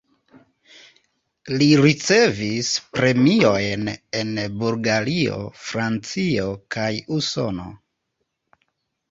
Li 1.61 1.67
ricevis 1.81 2.69
premiojn 2.95 3.85
en 4.23 4.33
Bulgario, 4.63 5.37
Francio 5.67 6.49
kaj 6.79 6.89
Usono. 7.21 7.69